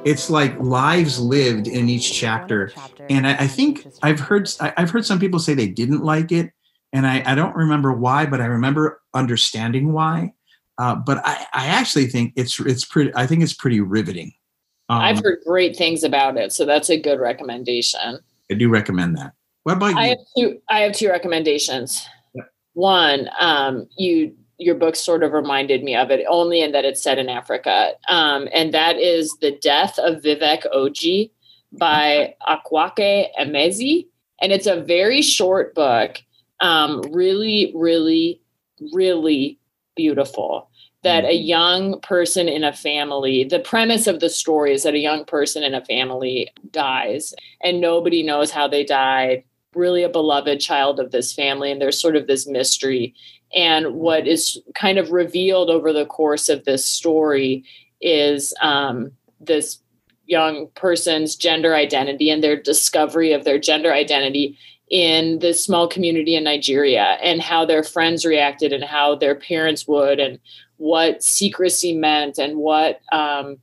it's 0.05 0.31
like 0.31 0.59
lives 0.59 1.19
lived 1.19 1.67
in 1.67 1.89
each 1.89 2.13
chapter, 2.13 2.73
and 3.09 3.27
I, 3.27 3.35
I 3.35 3.47
think 3.47 3.87
I've 4.03 4.21
heard 4.21 4.49
I've 4.61 4.91
heard 4.91 5.05
some 5.05 5.19
people 5.19 5.39
say 5.39 5.55
they 5.55 5.69
didn't 5.69 6.03
like 6.03 6.33
it, 6.33 6.53
and 6.93 7.07
I, 7.07 7.23
I 7.27 7.35
don't 7.35 7.55
remember 7.55 7.93
why, 7.93 8.27
but 8.27 8.41
I 8.41 8.47
remember 8.47 9.01
understanding 9.15 9.93
why. 9.93 10.33
Uh, 10.79 10.95
but 10.95 11.19
I, 11.27 11.47
I 11.53 11.67
actually 11.67 12.07
think 12.07 12.33
it's 12.37 12.59
it's 12.61 12.85
pretty. 12.85 13.13
I 13.15 13.27
think 13.27 13.43
it's 13.43 13.53
pretty 13.53 13.81
riveting. 13.81 14.33
Um, 14.89 15.01
I've 15.01 15.23
heard 15.23 15.41
great 15.47 15.77
things 15.77 16.03
about 16.03 16.37
it, 16.37 16.53
so 16.53 16.65
that's 16.65 16.91
a 16.91 16.99
good 16.99 17.21
recommendation. 17.21 18.19
I 18.51 18.55
do 18.55 18.69
recommend 18.69 19.17
that. 19.19 19.33
What 19.65 19.77
about 19.77 19.91
you? 19.91 19.99
I 19.99 20.07
have 20.09 20.19
two. 20.37 20.61
I 20.69 20.81
have 20.81 20.93
two 20.93 21.09
recommendations. 21.11 22.07
Yeah. 22.35 22.45
One, 22.73 23.29
um, 23.39 23.87
you 23.99 24.35
your 24.61 24.75
book 24.75 24.95
sort 24.95 25.23
of 25.23 25.33
reminded 25.33 25.83
me 25.83 25.97
of 25.97 26.11
it, 26.11 26.25
only 26.29 26.61
in 26.61 26.73
that 26.73 26.85
it's 26.85 27.03
set 27.03 27.19
in 27.19 27.29
Africa. 27.29 27.93
Um, 28.09 28.49
and 28.53 28.73
that 28.75 28.97
is 28.99 29.37
The 29.41 29.53
Death 29.53 29.99
of 29.99 30.23
Vivek 30.23 30.71
Oji 30.75 31.31
by 31.73 32.35
Akwaeke 32.47 33.29
Emezi. 33.41 34.07
And 34.41 34.53
it's 34.53 34.67
a 34.67 34.83
very 34.83 35.23
short 35.23 35.75
book, 35.75 36.19
um, 36.61 37.03
really, 37.11 37.73
really, 37.75 38.41
really 38.93 39.59
beautiful. 39.97 40.69
That 41.03 41.25
a 41.25 41.29
mm-hmm. 41.29 41.47
young 41.47 42.01
person 42.03 42.47
in 42.47 42.63
a 42.63 42.75
family, 42.75 43.45
the 43.45 43.61
premise 43.61 44.07
of 44.07 44.21
the 44.21 44.29
story 44.29 44.75
is 44.75 44.83
that 44.83 44.93
a 44.93 44.99
young 44.99 45.25
person 45.25 45.63
in 45.63 45.73
a 45.73 45.85
family 45.85 46.49
dies 46.71 47.33
and 47.63 47.81
nobody 47.81 48.23
knows 48.23 48.51
how 48.51 48.69
they 48.69 48.85
died 48.85 49.45
really 49.75 50.03
a 50.03 50.09
beloved 50.09 50.61
child 50.61 50.99
of 50.99 51.13
this 51.13 51.33
family 51.33 51.71
and 51.71 51.81
there's 51.81 52.01
sort 52.01 52.17
of 52.17 52.27
this 52.27 52.47
mystery 52.47 53.15
and 53.55 53.95
what 53.95 54.27
is 54.27 54.61
kind 54.75 54.99
of 54.99 55.11
revealed 55.11 55.71
over 55.71 55.93
the 55.93 56.07
course 56.07 56.49
of 56.49 56.65
this 56.65 56.87
story 56.87 57.65
is 58.01 58.55
um, 58.61 59.13
this 59.41 59.79
young 60.27 60.69
person's 60.77 61.35
gender 61.35 61.75
identity 61.75 62.31
and 62.31 62.43
their 62.43 62.61
discovery 62.61 63.33
of 63.33 63.45
their 63.45 63.59
gender 63.59 63.93
identity 63.93 64.57
in 64.89 65.39
this 65.41 65.63
small 65.63 65.89
community 65.89 66.35
in 66.35 66.45
Nigeria 66.45 67.19
and 67.23 67.41
how 67.41 67.65
their 67.65 67.83
friends 67.83 68.25
reacted 68.25 68.73
and 68.73 68.85
how 68.85 69.15
their 69.15 69.35
parents 69.35 69.87
would 69.87 70.19
and 70.19 70.39
what 70.77 71.23
secrecy 71.23 71.95
meant 71.95 72.39
and 72.39 72.57
what 72.57 73.01
um, 73.13 73.59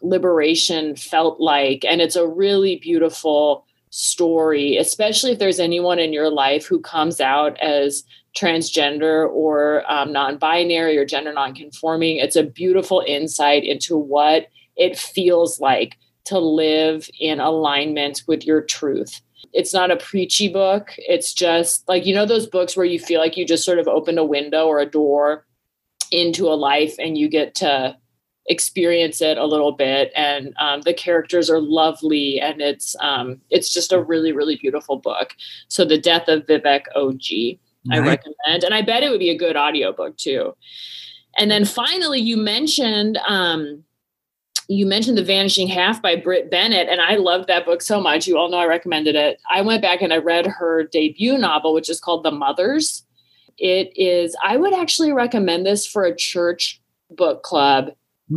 liberation 0.00 0.96
felt 0.96 1.40
like. 1.40 1.84
And 1.84 2.00
it's 2.00 2.16
a 2.16 2.26
really 2.26 2.76
beautiful 2.76 3.64
story, 3.90 4.76
especially 4.76 5.32
if 5.32 5.38
there's 5.38 5.60
anyone 5.60 5.98
in 5.98 6.12
your 6.12 6.30
life 6.30 6.66
who 6.66 6.80
comes 6.80 7.20
out 7.20 7.60
as 7.60 8.04
transgender 8.36 9.28
or 9.30 9.90
um, 9.90 10.12
non 10.12 10.38
binary 10.38 10.96
or 10.96 11.04
gender 11.04 11.32
non 11.32 11.54
conforming. 11.54 12.16
It's 12.16 12.36
a 12.36 12.42
beautiful 12.42 13.02
insight 13.06 13.64
into 13.64 13.96
what 13.96 14.48
it 14.76 14.98
feels 14.98 15.60
like 15.60 15.98
to 16.24 16.38
live 16.38 17.10
in 17.20 17.40
alignment 17.40 18.22
with 18.26 18.46
your 18.46 18.62
truth. 18.62 19.20
It's 19.52 19.74
not 19.74 19.90
a 19.90 19.96
preachy 19.96 20.48
book. 20.48 20.94
It's 20.96 21.34
just 21.34 21.86
like, 21.88 22.06
you 22.06 22.14
know, 22.14 22.24
those 22.24 22.46
books 22.46 22.76
where 22.76 22.86
you 22.86 22.98
feel 22.98 23.20
like 23.20 23.36
you 23.36 23.44
just 23.44 23.64
sort 23.64 23.78
of 23.78 23.88
opened 23.88 24.18
a 24.18 24.24
window 24.24 24.66
or 24.66 24.80
a 24.80 24.86
door 24.86 25.44
into 26.10 26.46
a 26.46 26.54
life 26.54 26.94
and 26.98 27.18
you 27.18 27.28
get 27.28 27.54
to 27.56 27.96
experience 28.46 29.20
it 29.20 29.38
a 29.38 29.46
little 29.46 29.72
bit 29.72 30.10
and 30.16 30.52
um, 30.58 30.80
the 30.82 30.92
characters 30.92 31.48
are 31.48 31.60
lovely 31.60 32.40
and 32.40 32.60
it's 32.60 32.96
um, 33.00 33.40
it's 33.50 33.72
just 33.72 33.92
a 33.92 34.02
really 34.02 34.32
really 34.32 34.56
beautiful 34.56 34.96
book 34.96 35.34
so 35.68 35.84
the 35.84 35.98
death 35.98 36.26
of 36.26 36.44
vivek 36.46 36.82
og 36.96 37.20
i 37.90 37.98
recommend 37.98 38.64
and 38.64 38.74
i 38.74 38.82
bet 38.82 39.02
it 39.02 39.10
would 39.10 39.18
be 39.18 39.30
a 39.30 39.36
good 39.36 39.56
audiobook 39.56 40.16
too 40.16 40.54
and 41.38 41.50
then 41.50 41.64
finally 41.64 42.20
you 42.20 42.36
mentioned 42.36 43.18
um, 43.26 43.84
you 44.68 44.86
mentioned 44.86 45.18
the 45.18 45.24
vanishing 45.24 45.68
half 45.68 46.00
by 46.00 46.16
Brit 46.16 46.50
Bennett, 46.50 46.88
and 46.88 47.00
I 47.00 47.16
loved 47.16 47.48
that 47.48 47.66
book 47.66 47.82
so 47.82 48.00
much. 48.00 48.26
You 48.26 48.38
all 48.38 48.48
know 48.48 48.58
I 48.58 48.66
recommended 48.66 49.14
it. 49.14 49.40
I 49.50 49.60
went 49.60 49.82
back 49.82 50.02
and 50.02 50.12
I 50.12 50.18
read 50.18 50.46
her 50.46 50.84
debut 50.84 51.36
novel, 51.36 51.74
which 51.74 51.90
is 51.90 52.00
called 52.00 52.24
The 52.24 52.30
Mothers. 52.30 53.04
It 53.58 53.92
is, 53.96 54.36
I 54.42 54.56
would 54.56 54.72
actually 54.72 55.12
recommend 55.12 55.66
this 55.66 55.86
for 55.86 56.04
a 56.04 56.16
church 56.16 56.80
book 57.10 57.42
club 57.42 57.90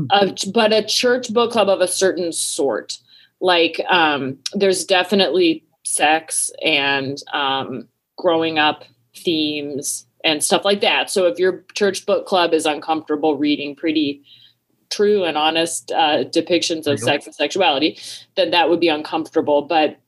of, 0.10 0.36
but 0.54 0.74
a 0.74 0.84
church 0.84 1.34
book 1.34 1.52
club 1.52 1.70
of 1.70 1.80
a 1.80 1.88
certain 1.88 2.32
sort. 2.32 2.98
Like 3.40 3.82
um, 3.90 4.38
there's 4.54 4.84
definitely 4.84 5.64
sex 5.84 6.52
and 6.64 7.18
um, 7.34 7.88
growing 8.18 8.60
up 8.60 8.84
themes 9.16 10.06
and 10.24 10.44
stuff 10.44 10.66
like 10.66 10.82
that. 10.82 11.10
So 11.10 11.28
if 11.28 11.38
your 11.38 11.64
church 11.74 12.06
book 12.06 12.26
club 12.26 12.54
is 12.54 12.66
uncomfortable 12.66 13.38
reading 13.38 13.76
pretty 13.76 14.24
true 14.90 15.24
and 15.24 15.38
honest 15.38 15.92
uh, 15.92 16.24
depictions 16.26 16.88
of 16.88 17.00
sex 17.00 17.26
and 17.26 17.36
sexuality, 17.36 18.00
then 18.36 18.52
that 18.52 18.70
would 18.70 18.80
be 18.80 18.88
uncomfortable. 18.88 19.62
But 19.62 20.00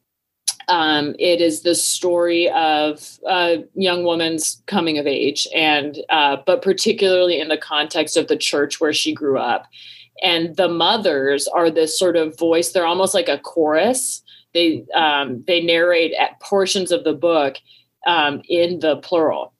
um, 0.68 1.16
it 1.18 1.40
is 1.40 1.62
the 1.62 1.76
story 1.76 2.50
of 2.50 3.20
a 3.28 3.64
young 3.76 4.04
woman's 4.04 4.62
coming 4.66 4.98
of 4.98 5.08
age, 5.08 5.48
and 5.56 5.98
uh, 6.10 6.38
but 6.46 6.62
particularly 6.62 7.40
in 7.40 7.48
the 7.48 7.58
context 7.58 8.18
of 8.18 8.28
the 8.28 8.36
church 8.36 8.82
where 8.82 8.94
she 8.94 9.14
grew 9.14 9.38
up. 9.38 9.68
And 10.24 10.56
the 10.56 10.68
mothers 10.68 11.48
are 11.48 11.70
this 11.70 11.98
sort 11.98 12.16
of 12.16 12.38
voice; 12.38 12.72
they're 12.72 12.86
almost 12.86 13.14
like 13.14 13.30
a 13.30 13.38
chorus. 13.38 14.22
They 14.54 14.86
um, 14.94 15.44
they 15.48 15.62
narrate 15.62 16.14
at 16.20 16.40
portions 16.42 16.92
of 16.92 17.04
the 17.04 17.14
book 17.14 17.58
um, 18.06 18.42
in 18.48 18.80
the 18.80 18.98
plural. 18.98 19.54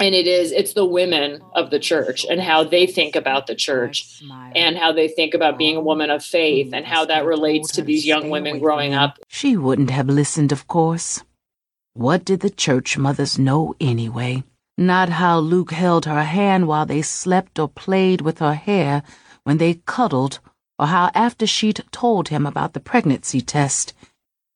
And 0.00 0.14
it 0.14 0.28
is 0.28 0.52
it's 0.52 0.74
the 0.74 0.84
women 0.84 1.40
of 1.54 1.70
the 1.70 1.80
church 1.80 2.24
and 2.24 2.40
how 2.40 2.62
they 2.62 2.86
think 2.86 3.16
about 3.16 3.48
the 3.48 3.56
church 3.56 4.22
and 4.54 4.76
how 4.76 4.92
they 4.92 5.08
think 5.08 5.34
about 5.34 5.58
being 5.58 5.76
a 5.76 5.80
woman 5.80 6.08
of 6.08 6.24
faith 6.24 6.72
and 6.72 6.86
how 6.86 7.04
that 7.06 7.24
relates 7.24 7.72
to 7.72 7.82
these 7.82 8.06
young 8.06 8.30
women 8.30 8.60
growing 8.60 8.94
up. 8.94 9.18
She 9.26 9.56
wouldn't 9.56 9.90
have 9.90 10.08
listened 10.08 10.52
of 10.52 10.68
course. 10.68 11.24
What 11.94 12.24
did 12.24 12.40
the 12.40 12.50
church 12.50 12.96
mothers 12.96 13.40
know 13.40 13.74
anyway? 13.80 14.44
Not 14.76 15.08
how 15.08 15.40
luke 15.40 15.72
held 15.72 16.04
her 16.04 16.22
hand 16.22 16.68
while 16.68 16.86
they 16.86 17.02
slept 17.02 17.58
or 17.58 17.66
played 17.66 18.20
with 18.20 18.38
her 18.38 18.54
hair 18.54 19.02
when 19.42 19.58
they 19.58 19.80
cuddled 19.84 20.38
or 20.78 20.86
how 20.86 21.10
after 21.12 21.44
she'd 21.44 21.82
told 21.90 22.28
him 22.28 22.46
about 22.46 22.72
the 22.72 22.80
pregnancy 22.80 23.40
test 23.40 23.94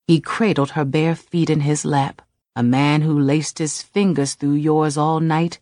he 0.06 0.20
cradled 0.20 0.72
her 0.72 0.84
bare 0.84 1.14
feet 1.14 1.50
in 1.50 1.60
his 1.60 1.84
lap 1.84 2.22
a 2.54 2.62
man 2.62 3.02
who 3.02 3.18
laced 3.18 3.58
his 3.58 3.82
fingers 3.82 4.34
through 4.34 4.54
yours 4.54 4.96
all 4.96 5.20
night 5.20 5.58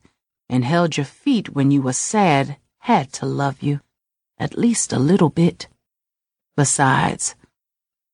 and 0.48 0.64
held 0.64 0.96
your 0.96 1.07
feet 1.07 1.50
when 1.50 1.70
you 1.70 1.81
were 1.81 1.92
sad 1.92 2.57
had 2.81 3.12
to 3.12 3.26
love 3.26 3.62
you, 3.62 3.81
at 4.38 4.59
least 4.59 4.92
a 4.92 4.98
little 4.98 5.31
bit. 5.31 5.68
Besides, 6.57 7.37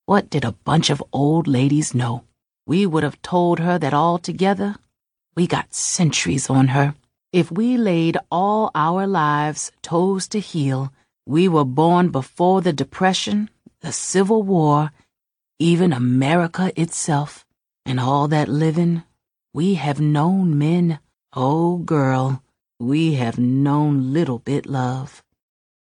what 0.05 0.29
did 0.29 0.45
a 0.45 0.53
bunch 0.53 0.91
of 0.91 1.03
old 1.13 1.47
ladies 1.47 1.95
know? 1.95 2.25
We 2.67 2.85
would 2.85 3.03
have 3.03 3.23
told 3.23 3.61
her 3.61 3.79
that 3.79 3.95
altogether 3.95 4.77
we 5.35 5.47
got 5.47 5.75
centuries 5.75 6.51
on 6.51 6.69
her. 6.69 6.95
If 7.33 7.51
we 7.51 7.77
laid 7.77 8.19
all 8.31 8.71
our 8.75 9.07
lives 9.07 9.73
toes 9.83 10.29
to 10.29 10.41
heel, 10.41 10.93
we 11.27 11.49
were 11.49 11.65
born 11.65 12.11
before 12.11 12.61
the 12.61 12.73
Depression, 12.73 13.51
the 13.81 13.93
Civil 13.93 14.43
War, 14.43 14.91
even 15.59 15.93
America 15.93 16.73
itself. 16.81 17.46
And 17.89 18.01
all 18.01 18.27
that 18.29 18.49
living, 18.49 19.05
we 19.55 19.75
have 19.75 20.01
known 20.01 20.59
men. 20.59 20.99
Oh, 21.33 21.79
girl, 21.79 22.43
we 22.81 23.15
have 23.15 23.39
known 23.39 24.13
little 24.13 24.41
bit 24.41 24.67
love. 24.67 25.23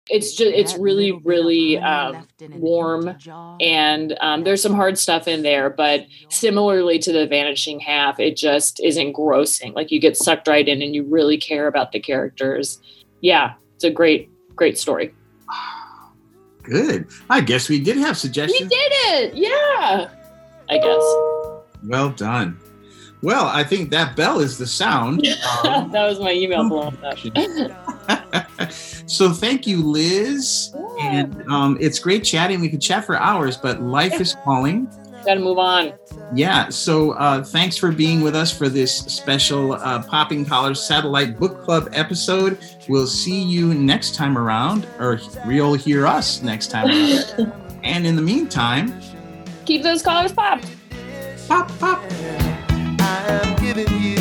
It's 0.08 0.34
just, 0.34 0.54
it's 0.54 0.76
really, 0.76 1.12
really 1.12 1.78
um, 1.78 2.28
warm. 2.50 3.16
And 3.60 4.16
um, 4.20 4.44
there's 4.44 4.62
some 4.62 4.74
hard 4.74 4.98
stuff 4.98 5.26
in 5.26 5.42
there, 5.42 5.70
but 5.70 6.06
similarly 6.28 6.98
to 7.00 7.12
the 7.12 7.26
vanishing 7.26 7.80
half, 7.80 8.20
it 8.20 8.36
just 8.36 8.78
is 8.84 8.98
engrossing. 8.98 9.72
Like 9.72 9.90
you 9.90 9.98
get 9.98 10.16
sucked 10.16 10.46
right 10.46 10.68
in 10.68 10.82
and 10.82 10.94
you 10.94 11.02
really 11.02 11.38
care 11.38 11.66
about 11.66 11.92
the 11.92 11.98
characters. 11.98 12.80
Yeah, 13.20 13.54
it's 13.74 13.84
a 13.84 13.90
great, 13.90 14.30
great 14.54 14.78
story. 14.78 15.12
Good. 16.62 17.08
I 17.30 17.40
guess 17.40 17.68
we 17.68 17.82
did 17.82 17.96
have 17.96 18.18
suggestions. 18.18 18.60
We 18.60 18.68
did 18.68 18.92
it. 18.92 19.34
Yeah. 19.34 20.10
I 20.68 20.78
guess. 20.78 21.35
Well 21.86 22.10
done. 22.10 22.58
Well, 23.22 23.46
I 23.46 23.64
think 23.64 23.90
that 23.90 24.14
bell 24.14 24.40
is 24.40 24.58
the 24.58 24.66
sound. 24.66 25.26
Um, 25.64 25.90
that 25.92 26.06
was 26.06 26.20
my 26.20 26.32
email 26.32 26.68
blowing 26.68 26.96
up. 27.02 28.70
so 28.70 29.32
thank 29.32 29.66
you, 29.66 29.82
Liz. 29.82 30.74
Yeah. 30.74 31.10
And 31.12 31.50
um, 31.50 31.78
it's 31.80 31.98
great 31.98 32.24
chatting. 32.24 32.60
We 32.60 32.68
could 32.68 32.82
chat 32.82 33.04
for 33.04 33.16
hours, 33.16 33.56
but 33.56 33.82
life 33.82 34.20
is 34.20 34.36
calling. 34.44 34.86
Got 35.24 35.34
to 35.34 35.40
move 35.40 35.58
on. 35.58 35.94
Yeah. 36.34 36.68
So 36.68 37.12
uh, 37.12 37.42
thanks 37.42 37.76
for 37.76 37.90
being 37.90 38.20
with 38.20 38.36
us 38.36 38.56
for 38.56 38.68
this 38.68 38.96
special 38.96 39.72
uh, 39.72 40.02
Popping 40.04 40.44
Collars 40.44 40.80
Satellite 40.80 41.38
Book 41.38 41.64
Club 41.64 41.88
episode. 41.92 42.58
We'll 42.88 43.08
see 43.08 43.42
you 43.42 43.74
next 43.74 44.14
time 44.14 44.38
around, 44.38 44.86
or 45.00 45.20
you'll 45.48 45.74
hear 45.74 46.06
us 46.06 46.42
next 46.42 46.70
time 46.70 46.88
around. 46.88 47.52
and 47.82 48.06
in 48.06 48.14
the 48.14 48.22
meantime, 48.22 48.94
keep 49.64 49.82
those 49.82 50.02
collars 50.02 50.32
popped 50.32 50.68
pop, 51.48 51.68
pop. 51.78 52.02
I 53.00 53.40
am 53.42 53.56
giving 53.56 54.02
you. 54.02 54.15